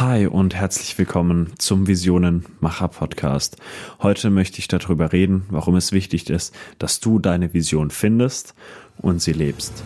Hi 0.00 0.26
und 0.26 0.54
herzlich 0.54 0.96
willkommen 0.96 1.52
zum 1.58 1.86
Visionenmacher 1.86 2.88
Podcast. 2.88 3.58
Heute 4.00 4.30
möchte 4.30 4.58
ich 4.58 4.66
darüber 4.66 5.12
reden, 5.12 5.44
warum 5.50 5.76
es 5.76 5.92
wichtig 5.92 6.30
ist, 6.30 6.56
dass 6.78 7.00
du 7.00 7.18
deine 7.18 7.52
Vision 7.52 7.90
findest 7.90 8.54
und 8.96 9.20
sie 9.20 9.34
lebst. 9.34 9.84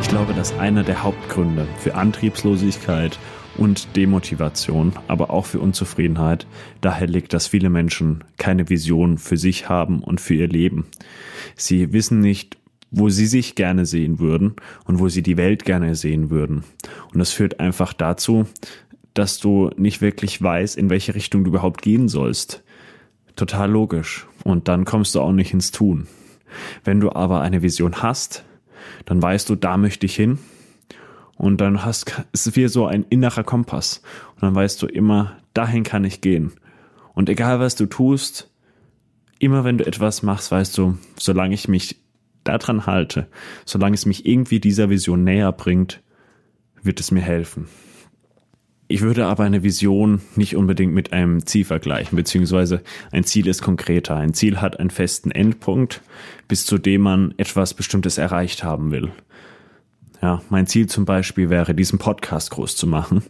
Ich 0.00 0.08
glaube, 0.08 0.32
dass 0.32 0.58
einer 0.58 0.82
der 0.82 1.02
Hauptgründe 1.02 1.68
für 1.76 1.94
Antriebslosigkeit 1.94 3.18
und 3.56 3.96
Demotivation, 3.96 4.92
aber 5.08 5.30
auch 5.30 5.46
für 5.46 5.60
Unzufriedenheit 5.60 6.46
daher 6.80 7.06
liegt, 7.06 7.32
dass 7.32 7.46
viele 7.46 7.70
Menschen 7.70 8.24
keine 8.38 8.68
Vision 8.68 9.18
für 9.18 9.36
sich 9.36 9.68
haben 9.68 10.02
und 10.02 10.20
für 10.20 10.34
ihr 10.34 10.48
Leben. 10.48 10.86
Sie 11.56 11.92
wissen 11.92 12.20
nicht, 12.20 12.56
wo 12.90 13.08
sie 13.08 13.26
sich 13.26 13.54
gerne 13.54 13.86
sehen 13.86 14.18
würden 14.18 14.54
und 14.84 14.98
wo 14.98 15.08
sie 15.08 15.22
die 15.22 15.36
Welt 15.36 15.64
gerne 15.64 15.94
sehen 15.94 16.30
würden. 16.30 16.64
Und 17.12 17.18
das 17.18 17.32
führt 17.32 17.60
einfach 17.60 17.92
dazu, 17.92 18.46
dass 19.14 19.38
du 19.38 19.70
nicht 19.76 20.00
wirklich 20.00 20.40
weißt, 20.40 20.76
in 20.76 20.90
welche 20.90 21.14
Richtung 21.14 21.44
du 21.44 21.50
überhaupt 21.50 21.82
gehen 21.82 22.08
sollst. 22.08 22.62
Total 23.36 23.70
logisch. 23.70 24.26
Und 24.44 24.68
dann 24.68 24.84
kommst 24.84 25.14
du 25.14 25.20
auch 25.20 25.32
nicht 25.32 25.54
ins 25.54 25.70
Tun. 25.70 26.06
Wenn 26.84 27.00
du 27.00 27.12
aber 27.12 27.40
eine 27.40 27.62
Vision 27.62 28.02
hast, 28.02 28.44
dann 29.06 29.22
weißt 29.22 29.48
du, 29.48 29.56
da 29.56 29.76
möchte 29.76 30.06
ich 30.06 30.14
hin 30.14 30.38
und 31.42 31.60
dann 31.60 31.84
hast, 31.84 32.24
ist 32.30 32.54
wie 32.54 32.68
so 32.68 32.86
ein 32.86 33.04
innerer 33.10 33.42
Kompass. 33.42 34.00
Und 34.36 34.44
dann 34.44 34.54
weißt 34.54 34.80
du 34.80 34.86
immer, 34.86 35.38
dahin 35.54 35.82
kann 35.82 36.04
ich 36.04 36.20
gehen. 36.20 36.52
Und 37.14 37.28
egal 37.28 37.58
was 37.58 37.74
du 37.74 37.86
tust, 37.86 38.48
immer 39.40 39.64
wenn 39.64 39.76
du 39.76 39.84
etwas 39.84 40.22
machst, 40.22 40.52
weißt 40.52 40.78
du, 40.78 40.98
solange 41.18 41.52
ich 41.52 41.66
mich 41.66 41.96
daran 42.44 42.86
halte, 42.86 43.26
solange 43.64 43.94
es 43.94 44.06
mich 44.06 44.24
irgendwie 44.24 44.60
dieser 44.60 44.88
Vision 44.88 45.24
näher 45.24 45.50
bringt, 45.50 46.00
wird 46.80 47.00
es 47.00 47.10
mir 47.10 47.22
helfen. 47.22 47.66
Ich 48.86 49.00
würde 49.00 49.26
aber 49.26 49.42
eine 49.42 49.64
Vision 49.64 50.20
nicht 50.36 50.54
unbedingt 50.54 50.94
mit 50.94 51.12
einem 51.12 51.44
Ziel 51.44 51.64
vergleichen, 51.64 52.14
beziehungsweise 52.14 52.82
ein 53.10 53.24
Ziel 53.24 53.48
ist 53.48 53.62
konkreter. 53.62 54.14
Ein 54.14 54.32
Ziel 54.32 54.60
hat 54.60 54.78
einen 54.78 54.90
festen 54.90 55.32
Endpunkt, 55.32 56.02
bis 56.46 56.66
zu 56.66 56.78
dem 56.78 57.00
man 57.00 57.34
etwas 57.36 57.74
Bestimmtes 57.74 58.16
erreicht 58.16 58.62
haben 58.62 58.92
will. 58.92 59.10
Ja, 60.22 60.40
mein 60.50 60.68
Ziel 60.68 60.86
zum 60.86 61.04
Beispiel 61.04 61.50
wäre, 61.50 61.74
diesen 61.74 61.98
Podcast 61.98 62.52
groß 62.52 62.76
zu 62.76 62.86
machen. 62.86 63.24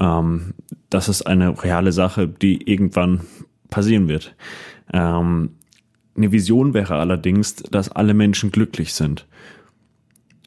Ähm, 0.00 0.54
das 0.88 1.08
ist 1.08 1.22
eine 1.26 1.62
reale 1.62 1.92
Sache, 1.92 2.26
die 2.26 2.70
irgendwann 2.70 3.20
passieren 3.68 4.08
wird. 4.08 4.34
Ähm, 4.92 5.50
eine 6.16 6.32
Vision 6.32 6.72
wäre 6.72 6.94
allerdings, 6.94 7.56
dass 7.56 7.90
alle 7.90 8.14
Menschen 8.14 8.50
glücklich 8.50 8.94
sind. 8.94 9.26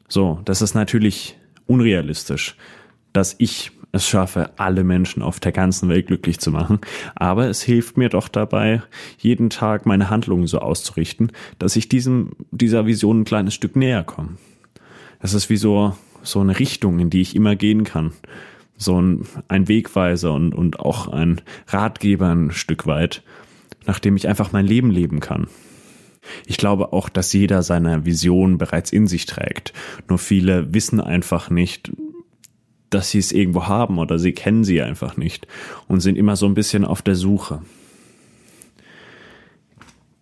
So, 0.08 0.40
das 0.44 0.60
ist 0.60 0.74
natürlich 0.74 1.38
unrealistisch, 1.66 2.56
dass 3.12 3.36
ich 3.38 3.70
es 3.92 4.08
schaffe, 4.08 4.50
alle 4.56 4.82
Menschen 4.82 5.22
auf 5.22 5.38
der 5.38 5.52
ganzen 5.52 5.88
Welt 5.88 6.08
glücklich 6.08 6.40
zu 6.40 6.50
machen. 6.50 6.80
Aber 7.14 7.48
es 7.48 7.62
hilft 7.62 7.96
mir 7.96 8.08
doch 8.08 8.28
dabei, 8.28 8.82
jeden 9.18 9.50
Tag 9.50 9.86
meine 9.86 10.10
Handlungen 10.10 10.48
so 10.48 10.58
auszurichten, 10.58 11.30
dass 11.60 11.76
ich 11.76 11.88
diesem, 11.88 12.32
dieser 12.50 12.86
Vision 12.86 13.20
ein 13.20 13.24
kleines 13.24 13.54
Stück 13.54 13.76
näher 13.76 14.02
komme. 14.02 14.36
Es 15.20 15.34
ist 15.34 15.50
wie 15.50 15.56
so, 15.56 15.96
so 16.22 16.40
eine 16.40 16.58
Richtung, 16.58 16.98
in 16.98 17.10
die 17.10 17.20
ich 17.20 17.36
immer 17.36 17.54
gehen 17.54 17.84
kann. 17.84 18.12
So 18.76 19.00
ein, 19.00 19.26
ein 19.48 19.68
Wegweiser 19.68 20.32
und, 20.32 20.54
und 20.54 20.80
auch 20.80 21.08
ein 21.08 21.42
Ratgeber 21.68 22.30
ein 22.30 22.50
Stück 22.50 22.86
weit, 22.86 23.22
nachdem 23.86 24.16
ich 24.16 24.26
einfach 24.26 24.52
mein 24.52 24.66
Leben 24.66 24.90
leben 24.90 25.20
kann. 25.20 25.48
Ich 26.46 26.56
glaube 26.56 26.92
auch, 26.92 27.08
dass 27.08 27.32
jeder 27.32 27.62
seine 27.62 28.04
Vision 28.06 28.58
bereits 28.58 28.92
in 28.92 29.06
sich 29.06 29.26
trägt. 29.26 29.72
Nur 30.08 30.18
viele 30.18 30.72
wissen 30.72 31.00
einfach 31.00 31.50
nicht, 31.50 31.92
dass 32.88 33.10
sie 33.10 33.18
es 33.18 33.32
irgendwo 33.32 33.66
haben 33.66 33.98
oder 33.98 34.18
sie 34.18 34.32
kennen 34.32 34.64
sie 34.64 34.82
einfach 34.82 35.16
nicht 35.16 35.46
und 35.86 36.00
sind 36.00 36.16
immer 36.16 36.36
so 36.36 36.46
ein 36.46 36.54
bisschen 36.54 36.84
auf 36.84 37.02
der 37.02 37.14
Suche 37.14 37.62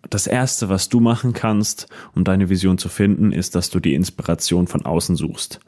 das 0.09 0.27
Erste, 0.27 0.69
was 0.69 0.89
du 0.89 0.99
machen 0.99 1.33
kannst, 1.33 1.87
um 2.15 2.23
deine 2.23 2.49
Vision 2.49 2.77
zu 2.77 2.89
finden, 2.89 3.31
ist, 3.31 3.55
dass 3.55 3.69
du 3.69 3.79
die 3.79 3.93
Inspiration 3.93 4.67
von 4.67 4.85
außen 4.85 5.15
suchst. 5.15 5.59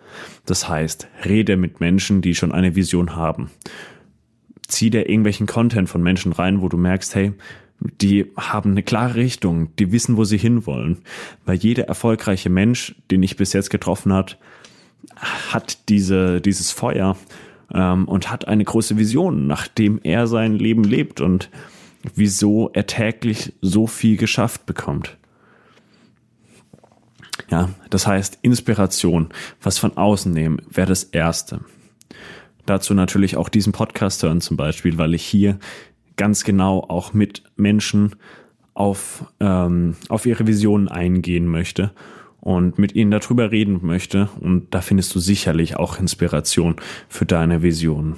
Das 0.45 0.67
heißt, 0.67 1.07
rede 1.25 1.57
mit 1.57 1.79
Menschen, 1.79 2.21
die 2.21 2.35
schon 2.35 2.51
eine 2.51 2.75
Vision 2.75 3.15
haben. 3.15 3.51
Zieh 4.67 4.89
dir 4.89 5.09
irgendwelchen 5.09 5.47
Content 5.47 5.89
von 5.89 6.01
Menschen 6.01 6.31
rein, 6.31 6.61
wo 6.61 6.69
du 6.69 6.77
merkst, 6.77 7.13
hey, 7.15 7.33
die 7.79 8.31
haben 8.37 8.71
eine 8.71 8.83
klare 8.83 9.15
Richtung, 9.15 9.75
die 9.77 9.91
wissen, 9.91 10.17
wo 10.17 10.23
sie 10.23 10.37
hinwollen. 10.37 10.99
Weil 11.45 11.57
jeder 11.57 11.85
erfolgreiche 11.85 12.49
Mensch, 12.49 12.95
den 13.09 13.23
ich 13.23 13.37
bis 13.37 13.53
jetzt 13.53 13.69
getroffen 13.69 14.13
hat, 14.13 14.37
hat 15.51 15.89
diese, 15.89 16.41
dieses 16.41 16.71
Feuer 16.71 17.17
ähm, 17.73 18.07
und 18.07 18.31
hat 18.31 18.47
eine 18.47 18.63
große 18.63 18.97
Vision, 18.97 19.47
nachdem 19.47 19.99
er 20.03 20.27
sein 20.27 20.55
Leben 20.55 20.83
lebt 20.83 21.21
und 21.21 21.49
wieso 22.15 22.69
er 22.73 22.87
täglich 22.87 23.53
so 23.61 23.87
viel 23.87 24.17
geschafft 24.17 24.65
bekommt. 24.65 25.17
Ja, 27.49 27.69
das 27.89 28.07
heißt, 28.07 28.39
Inspiration, 28.41 29.29
was 29.61 29.77
von 29.77 29.97
außen 29.97 30.31
nehmen, 30.31 30.61
wäre 30.69 30.87
das 30.87 31.03
Erste. 31.03 31.61
Dazu 32.65 32.93
natürlich 32.93 33.37
auch 33.37 33.49
diesen 33.49 33.73
Podcast 33.73 34.23
hören 34.23 34.41
zum 34.41 34.57
Beispiel, 34.57 34.97
weil 34.97 35.13
ich 35.13 35.25
hier 35.25 35.59
ganz 36.15 36.43
genau 36.43 36.81
auch 36.87 37.13
mit 37.13 37.43
Menschen 37.55 38.15
auf, 38.73 39.25
ähm, 39.39 39.95
auf 40.09 40.25
ihre 40.25 40.47
Visionen 40.47 40.87
eingehen 40.87 41.47
möchte 41.47 41.91
und 42.39 42.79
mit 42.79 42.95
ihnen 42.95 43.11
darüber 43.11 43.51
reden 43.51 43.79
möchte. 43.81 44.29
Und 44.39 44.73
da 44.73 44.81
findest 44.81 45.13
du 45.15 45.19
sicherlich 45.19 45.77
auch 45.77 45.99
Inspiration 45.99 46.75
für 47.09 47.25
deine 47.25 47.63
Vision. 47.63 48.17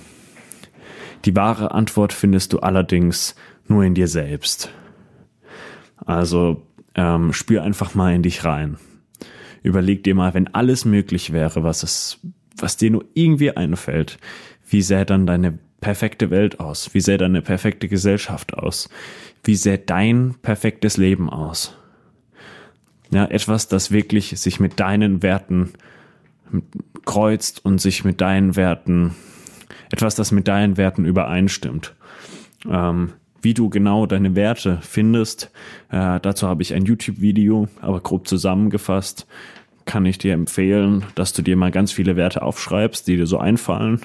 Die 1.25 1.35
wahre 1.35 1.72
Antwort 1.72 2.11
findest 2.11 2.51
du 2.53 2.59
allerdings 2.59 3.35
nur 3.68 3.84
in 3.84 3.94
dir 3.94 4.07
selbst. 4.07 4.69
Also 6.06 6.66
ähm, 6.96 7.34
spür 7.34 7.63
einfach 7.63 7.96
mal 7.96 8.13
in 8.13 8.24
dich 8.24 8.44
rein. 8.44 8.78
Überleg 9.62 10.03
dir 10.03 10.16
mal, 10.16 10.34
wenn 10.34 10.53
alles 10.53 10.85
möglich 10.85 11.31
wäre, 11.31 11.63
was 11.63 11.84
es, 11.84 12.19
was 12.57 12.78
dir 12.78 12.91
nur 12.91 13.06
irgendwie 13.13 13.56
einfällt, 13.56 14.19
wie 14.68 14.81
sähe 14.81 15.06
dann 15.06 15.25
deine 15.25 15.57
perfekte 15.79 16.29
Welt 16.29 16.59
aus? 16.59 16.94
Wie 16.94 17.02
sähe 17.02 17.18
deine 17.18 17.41
perfekte 17.41 17.88
Gesellschaft 17.88 18.53
aus? 18.53 18.90
Wie 19.44 19.56
sähe 19.56 19.78
dein 19.78 20.35
perfektes 20.41 20.97
Leben 20.97 21.29
aus? 21.29 21.78
Ja, 23.12 23.25
etwas, 23.25 23.68
das 23.68 23.91
wirklich 23.91 24.40
sich 24.40 24.59
mit 24.59 24.79
deinen 24.79 25.22
Werten 25.22 25.73
kreuzt 27.06 27.63
und 27.63 27.79
sich 27.79 28.06
mit 28.06 28.22
deinen 28.22 28.56
Werten, 28.56 29.13
etwas, 29.91 30.16
das 30.16 30.31
mit 30.31 30.47
deinen 30.47 30.78
Werten 30.78 31.06
übereinstimmt. 31.06 31.96
Ähm, 32.68 33.13
wie 33.43 33.53
du 33.53 33.69
genau 33.69 34.05
deine 34.05 34.35
Werte 34.35 34.79
findest. 34.81 35.51
Äh, 35.89 36.19
dazu 36.21 36.47
habe 36.47 36.63
ich 36.63 36.73
ein 36.73 36.85
YouTube-Video, 36.85 37.67
aber 37.81 37.99
grob 37.99 38.27
zusammengefasst 38.27 39.27
kann 39.85 40.05
ich 40.05 40.17
dir 40.17 40.33
empfehlen, 40.33 41.03
dass 41.15 41.33
du 41.33 41.41
dir 41.41 41.57
mal 41.57 41.71
ganz 41.71 41.91
viele 41.91 42.15
Werte 42.15 42.41
aufschreibst, 42.41 43.07
die 43.07 43.17
dir 43.17 43.27
so 43.27 43.37
einfallen 43.37 44.01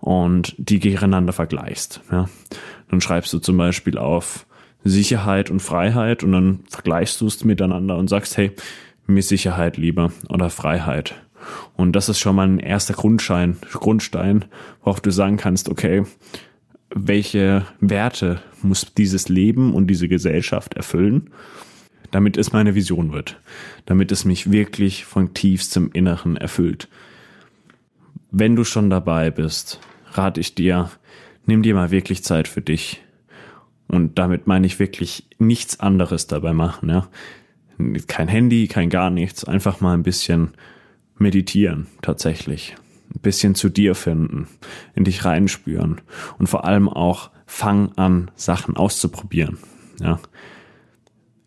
und 0.00 0.54
die 0.58 0.80
gegeneinander 0.80 1.32
vergleichst. 1.32 2.00
Ja. 2.10 2.28
Dann 2.90 3.00
schreibst 3.00 3.32
du 3.32 3.38
zum 3.38 3.56
Beispiel 3.56 3.98
auf 3.98 4.46
Sicherheit 4.84 5.50
und 5.50 5.60
Freiheit 5.60 6.22
und 6.22 6.32
dann 6.32 6.60
vergleichst 6.70 7.20
du 7.20 7.26
es 7.26 7.44
miteinander 7.44 7.96
und 7.96 8.08
sagst, 8.08 8.36
hey, 8.36 8.52
mir 9.06 9.22
Sicherheit 9.22 9.76
lieber 9.76 10.12
oder 10.28 10.50
Freiheit. 10.50 11.14
Und 11.76 11.92
das 11.94 12.08
ist 12.08 12.18
schon 12.18 12.36
mal 12.36 12.48
ein 12.48 12.58
erster 12.58 12.94
Grundschein, 12.94 13.56
Grundstein, 13.72 14.44
worauf 14.82 15.00
du 15.00 15.10
sagen 15.10 15.36
kannst, 15.36 15.68
okay, 15.68 16.04
welche 16.96 17.66
Werte 17.78 18.40
muss 18.62 18.94
dieses 18.94 19.28
Leben 19.28 19.74
und 19.74 19.86
diese 19.86 20.08
Gesellschaft 20.08 20.74
erfüllen, 20.74 21.30
damit 22.10 22.38
es 22.38 22.52
meine 22.52 22.74
Vision 22.74 23.12
wird, 23.12 23.38
damit 23.84 24.10
es 24.12 24.24
mich 24.24 24.50
wirklich 24.50 25.04
von 25.04 25.34
tiefstem 25.34 25.90
Inneren 25.92 26.36
erfüllt. 26.36 26.88
Wenn 28.30 28.56
du 28.56 28.64
schon 28.64 28.88
dabei 28.88 29.30
bist, 29.30 29.78
rate 30.12 30.40
ich 30.40 30.54
dir, 30.54 30.90
nimm 31.44 31.62
dir 31.62 31.74
mal 31.74 31.90
wirklich 31.90 32.24
Zeit 32.24 32.48
für 32.48 32.62
dich. 32.62 33.02
Und 33.88 34.18
damit 34.18 34.46
meine 34.46 34.66
ich 34.66 34.78
wirklich 34.78 35.26
nichts 35.38 35.78
anderes 35.78 36.26
dabei 36.26 36.54
machen, 36.54 36.88
ja. 36.88 37.08
Kein 38.06 38.26
Handy, 38.26 38.68
kein 38.68 38.88
gar 38.88 39.10
nichts, 39.10 39.44
einfach 39.44 39.82
mal 39.82 39.92
ein 39.92 40.02
bisschen 40.02 40.52
meditieren, 41.18 41.88
tatsächlich 42.00 42.74
ein 43.16 43.20
bisschen 43.20 43.54
zu 43.54 43.68
dir 43.68 43.94
finden, 43.94 44.46
in 44.94 45.04
dich 45.04 45.24
reinspüren 45.24 46.00
und 46.38 46.46
vor 46.46 46.64
allem 46.64 46.88
auch 46.88 47.30
fang 47.46 47.92
an, 47.96 48.30
Sachen 48.36 48.76
auszuprobieren. 48.76 49.58
Ja. 50.00 50.20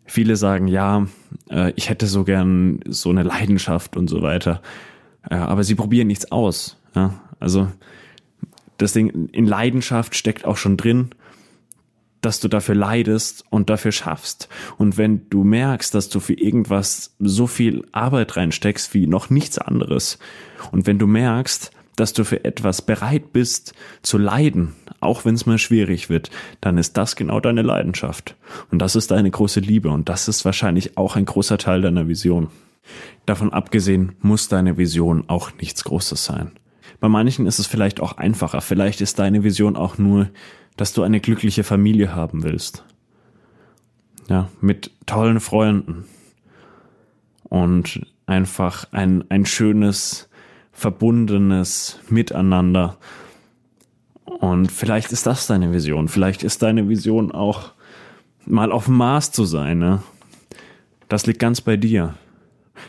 Viele 0.04 0.34
sagen, 0.34 0.66
ja, 0.66 1.06
äh, 1.48 1.72
ich 1.76 1.88
hätte 1.88 2.06
so 2.06 2.24
gern 2.24 2.80
so 2.88 3.10
eine 3.10 3.22
Leidenschaft 3.22 3.96
und 3.96 4.08
so 4.08 4.22
weiter, 4.22 4.60
äh, 5.30 5.36
aber 5.36 5.62
sie 5.62 5.76
probieren 5.76 6.08
nichts 6.08 6.32
aus. 6.32 6.76
Ja. 6.94 7.20
Also 7.38 7.68
das 8.76 8.92
Ding 8.92 9.28
in 9.28 9.46
Leidenschaft 9.46 10.16
steckt 10.16 10.44
auch 10.44 10.56
schon 10.56 10.76
drin, 10.76 11.10
dass 12.20 12.40
du 12.40 12.48
dafür 12.48 12.74
leidest 12.74 13.44
und 13.50 13.70
dafür 13.70 13.92
schaffst. 13.92 14.48
Und 14.78 14.98
wenn 14.98 15.28
du 15.30 15.44
merkst, 15.44 15.94
dass 15.94 16.08
du 16.08 16.20
für 16.20 16.34
irgendwas 16.34 17.14
so 17.18 17.46
viel 17.46 17.86
Arbeit 17.92 18.36
reinsteckst 18.36 18.94
wie 18.94 19.06
noch 19.06 19.30
nichts 19.30 19.58
anderes, 19.58 20.18
und 20.72 20.86
wenn 20.86 20.98
du 20.98 21.06
merkst, 21.06 21.70
dass 21.96 22.12
du 22.12 22.24
für 22.24 22.44
etwas 22.44 22.82
bereit 22.82 23.32
bist 23.32 23.74
zu 24.02 24.18
leiden, 24.18 24.74
auch 25.00 25.24
wenn 25.24 25.34
es 25.34 25.46
mal 25.46 25.58
schwierig 25.58 26.08
wird, 26.08 26.30
dann 26.60 26.78
ist 26.78 26.96
das 26.96 27.16
genau 27.16 27.40
deine 27.40 27.62
Leidenschaft. 27.62 28.36
Und 28.70 28.80
das 28.80 28.96
ist 28.96 29.10
deine 29.10 29.30
große 29.30 29.60
Liebe 29.60 29.90
und 29.90 30.08
das 30.08 30.28
ist 30.28 30.44
wahrscheinlich 30.44 30.96
auch 30.96 31.16
ein 31.16 31.24
großer 31.24 31.58
Teil 31.58 31.82
deiner 31.82 32.08
Vision. 32.08 32.48
Davon 33.26 33.52
abgesehen 33.52 34.12
muss 34.20 34.48
deine 34.48 34.76
Vision 34.76 35.24
auch 35.28 35.52
nichts 35.58 35.84
Großes 35.84 36.24
sein. 36.24 36.52
Bei 37.00 37.08
manchen 37.08 37.46
ist 37.46 37.58
es 37.58 37.66
vielleicht 37.66 38.00
auch 38.00 38.18
einfacher. 38.18 38.60
Vielleicht 38.60 39.00
ist 39.00 39.18
deine 39.18 39.42
Vision 39.42 39.76
auch 39.76 39.96
nur, 39.96 40.28
dass 40.80 40.94
du 40.94 41.02
eine 41.02 41.20
glückliche 41.20 41.62
Familie 41.62 42.14
haben 42.14 42.42
willst. 42.42 42.84
Ja, 44.30 44.48
mit 44.62 44.90
tollen 45.04 45.38
Freunden. 45.38 46.06
Und 47.42 48.06
einfach 48.24 48.86
ein, 48.90 49.30
ein 49.30 49.44
schönes, 49.44 50.30
verbundenes 50.72 52.00
Miteinander. 52.08 52.96
Und 54.24 54.72
vielleicht 54.72 55.12
ist 55.12 55.26
das 55.26 55.46
deine 55.46 55.70
Vision. 55.74 56.08
Vielleicht 56.08 56.42
ist 56.44 56.62
deine 56.62 56.88
Vision 56.88 57.30
auch 57.30 57.72
mal 58.46 58.72
auf 58.72 58.86
dem 58.86 58.94
Mars 58.94 59.32
zu 59.32 59.44
sein. 59.44 59.80
Ne? 59.80 60.02
Das 61.10 61.26
liegt 61.26 61.40
ganz 61.40 61.60
bei 61.60 61.76
dir. 61.76 62.14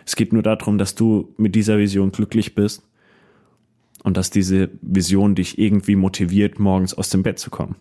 Es 0.05 0.15
geht 0.15 0.31
nur 0.31 0.43
darum, 0.43 0.77
dass 0.77 0.95
du 0.95 1.33
mit 1.35 1.55
dieser 1.55 1.77
Vision 1.77 2.13
glücklich 2.13 2.55
bist 2.55 2.83
und 4.03 4.17
dass 4.17 4.29
diese 4.29 4.69
Vision 4.81 5.35
dich 5.35 5.59
irgendwie 5.59 5.95
motiviert, 5.95 6.59
morgens 6.59 6.93
aus 6.93 7.09
dem 7.09 7.23
Bett 7.23 7.39
zu 7.39 7.49
kommen. 7.49 7.75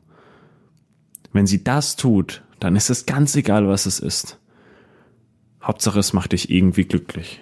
Wenn 1.33 1.47
sie 1.47 1.65
das 1.65 1.97
tut, 1.97 2.43
dann 2.59 2.77
ist 2.77 2.91
es 2.91 3.07
ganz 3.07 3.35
egal, 3.37 3.69
was 3.69 3.87
es 3.87 4.01
ist. 4.01 4.39
Hauptsache, 5.63 5.99
es 5.99 6.13
macht 6.13 6.33
dich 6.33 6.51
irgendwie 6.51 6.85
glücklich. 6.85 7.41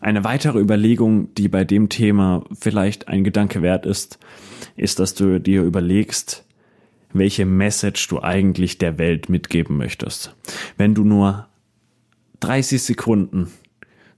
Eine 0.00 0.24
weitere 0.24 0.60
Überlegung, 0.60 1.34
die 1.34 1.48
bei 1.48 1.64
dem 1.64 1.88
Thema 1.88 2.44
vielleicht 2.52 3.08
ein 3.08 3.24
Gedanke 3.24 3.62
wert 3.62 3.84
ist, 3.84 4.18
ist, 4.76 4.98
dass 5.00 5.14
du 5.14 5.40
dir 5.40 5.62
überlegst, 5.62 6.44
welche 7.12 7.46
Message 7.46 8.06
du 8.08 8.20
eigentlich 8.22 8.78
der 8.78 8.98
Welt 8.98 9.28
mitgeben 9.28 9.76
möchtest. 9.76 10.34
Wenn 10.76 10.94
du 10.94 11.04
nur 11.04 11.48
30 12.40 12.82
Sekunden 12.82 13.50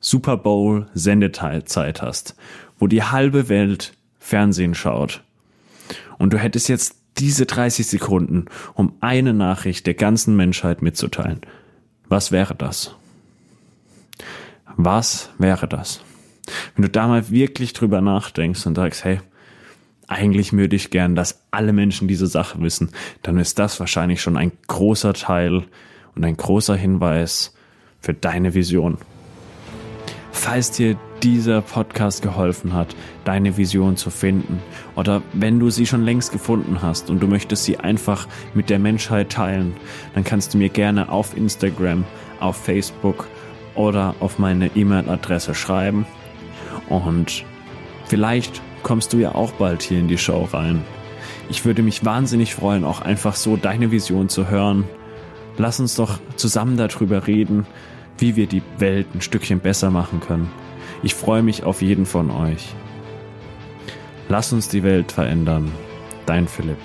Super 0.01 0.37
Bowl 0.37 0.87
Sendezeit 0.95 2.03
hast, 2.03 2.37
wo 2.81 2.89
die 2.89 3.05
halbe 3.05 3.49
Welt 3.49 3.93
Fernsehen 4.19 4.75
schaut 4.75 5.23
und 6.19 6.33
du 6.33 6.39
hättest 6.39 6.69
jetzt 6.69 6.97
diese 7.19 7.47
30 7.47 7.87
Sekunden, 7.87 8.47
um 8.75 8.95
eine 9.01 9.35
Nachricht 9.35 9.87
der 9.87 9.95
ganzen 9.95 10.37
Menschheit 10.37 10.83
mitzuteilen, 10.83 11.43
was 12.09 12.33
wäre 12.33 12.55
das? 12.55 12.97
Was 14.77 15.31
wäre 15.39 15.69
das? 15.69 16.01
Wenn 16.75 16.83
du 16.83 16.89
da 16.89 17.07
mal 17.07 17.31
wirklich 17.31 17.73
drüber 17.73 18.01
nachdenkst 18.01 18.67
und 18.67 18.75
sagst, 18.75 19.05
hey, 19.05 19.21
eigentlich 20.09 20.53
würde 20.53 20.75
ich 20.75 20.91
gern, 20.91 21.15
dass 21.15 21.45
alle 21.51 21.73
Menschen 21.73 22.09
diese 22.09 22.27
Sache 22.27 22.61
wissen, 22.61 22.91
dann 23.23 23.39
ist 23.39 23.59
das 23.59 23.79
wahrscheinlich 23.79 24.21
schon 24.21 24.37
ein 24.37 24.51
großer 24.67 25.13
Teil 25.13 25.65
und 26.17 26.25
ein 26.25 26.37
großer 26.37 26.75
Hinweis 26.75 27.55
für 28.01 28.15
deine 28.15 28.55
Vision. 28.55 28.99
Falls 30.33 30.73
dir 30.73 30.97
dieser 31.23 31.61
Podcast 31.63 32.23
geholfen 32.23 32.73
hat, 32.73 32.95
deine 33.25 33.57
Vision 33.57 33.97
zu 33.97 34.11
finden 34.11 34.61
oder 34.97 35.23
wenn 35.33 35.59
du 35.59 35.71
sie 35.71 35.87
schon 35.87 36.05
längst 36.05 36.33
gefunden 36.33 36.83
hast 36.83 37.11
und 37.11 37.23
du 37.23 37.27
möchtest 37.27 37.65
sie 37.65 37.79
einfach 37.79 38.27
mit 38.55 38.71
der 38.71 38.79
Menschheit 38.79 39.31
teilen, 39.31 39.75
dann 40.15 40.25
kannst 40.25 40.55
du 40.55 40.59
mir 40.59 40.69
gerne 40.69 41.11
auf 41.11 41.37
Instagram, 41.37 42.05
auf 42.41 42.57
Facebook 42.57 43.29
oder 43.75 44.15
auf 44.21 44.39
meine 44.39 44.71
E-Mail-Adresse 44.75 45.55
schreiben 45.55 46.07
und 46.89 47.45
vielleicht 48.07 48.61
kommst 48.83 49.13
du 49.13 49.19
ja 49.19 49.35
auch 49.35 49.53
bald 49.53 49.83
hier 49.83 49.99
in 49.99 50.09
die 50.09 50.19
Show 50.19 50.49
rein. 50.53 50.83
Ich 51.49 51.65
würde 51.65 51.83
mich 51.83 52.05
wahnsinnig 52.05 52.55
freuen, 52.55 52.85
auch 52.85 53.01
einfach 53.01 53.35
so 53.35 53.57
deine 53.57 53.91
Vision 53.91 54.29
zu 54.29 54.49
hören. 54.49 54.85
Lass 55.59 55.81
uns 55.81 55.97
doch 55.97 56.19
zusammen 56.37 56.77
darüber 56.77 57.27
reden, 57.27 57.67
wie 58.19 58.37
wir 58.37 58.47
die 58.47 58.63
Welt 58.79 59.07
ein 59.15 59.21
Stückchen 59.21 59.61
besser 59.61 59.91
machen 59.91 60.21
können. 60.21 60.51
Ich 61.03 61.15
freue 61.15 61.43
mich 61.43 61.65
auf 61.65 61.81
jeden 61.83 62.05
von 62.05 62.31
euch. 62.31 62.75
Lass 64.29 64.53
uns 64.53 64.69
die 64.69 64.83
Welt 64.83 65.13
verändern. 65.13 65.73
Dein 66.27 66.47
Philipp. 66.47 66.79